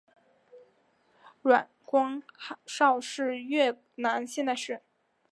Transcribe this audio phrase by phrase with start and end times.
[1.43, 2.23] 阮光
[2.65, 4.81] 韶是越南现代诗人。